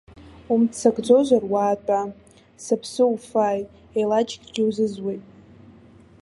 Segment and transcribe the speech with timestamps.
[0.51, 1.99] Умццакӡозар, уаатәа,
[2.63, 3.67] сыԥсы уфааит,
[3.97, 5.23] еилаџькгьы узызуеит.